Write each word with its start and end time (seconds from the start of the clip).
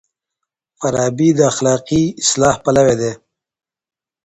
فارابي 0.79 1.29
د 1.37 1.39
اخلاقي 1.51 2.03
اصلاح 2.23 2.55
پلوی 2.63 2.95
دی. 3.01 3.11